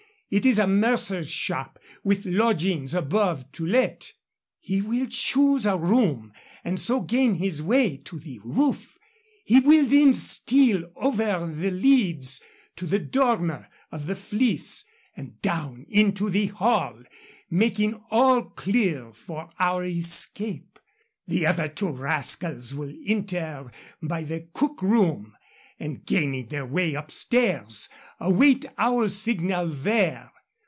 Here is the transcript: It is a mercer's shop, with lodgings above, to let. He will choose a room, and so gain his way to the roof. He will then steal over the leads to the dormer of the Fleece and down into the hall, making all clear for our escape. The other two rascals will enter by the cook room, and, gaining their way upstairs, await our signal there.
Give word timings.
It 0.33 0.45
is 0.45 0.59
a 0.59 0.65
mercer's 0.65 1.29
shop, 1.29 1.77
with 2.05 2.25
lodgings 2.25 2.93
above, 2.93 3.51
to 3.51 3.65
let. 3.67 4.13
He 4.61 4.81
will 4.81 5.07
choose 5.07 5.65
a 5.65 5.75
room, 5.75 6.31
and 6.63 6.79
so 6.79 7.01
gain 7.01 7.33
his 7.35 7.61
way 7.61 7.97
to 7.97 8.17
the 8.17 8.39
roof. 8.41 8.97
He 9.43 9.59
will 9.59 9.85
then 9.85 10.13
steal 10.13 10.89
over 10.95 11.51
the 11.53 11.71
leads 11.71 12.41
to 12.77 12.85
the 12.87 12.99
dormer 12.99 13.67
of 13.91 14.07
the 14.07 14.15
Fleece 14.15 14.87
and 15.17 15.41
down 15.41 15.85
into 15.89 16.29
the 16.29 16.45
hall, 16.45 17.03
making 17.49 17.95
all 18.09 18.41
clear 18.51 19.11
for 19.11 19.49
our 19.59 19.83
escape. 19.83 20.79
The 21.27 21.45
other 21.45 21.67
two 21.67 21.91
rascals 21.91 22.73
will 22.73 22.95
enter 23.05 23.69
by 24.01 24.23
the 24.23 24.47
cook 24.53 24.81
room, 24.81 25.33
and, 25.77 26.05
gaining 26.05 26.45
their 26.49 26.65
way 26.67 26.93
upstairs, 26.93 27.89
await 28.19 28.63
our 28.77 29.07
signal 29.07 29.67
there. 29.67 30.29